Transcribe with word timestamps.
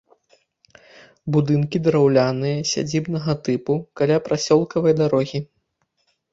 Будынкі 1.35 1.81
драўляныя, 1.89 2.57
сядзібнага 2.71 3.37
тыпу, 3.45 3.79
каля 4.03 4.17
прасёлкавай 4.31 4.93
дарогі. 5.05 5.47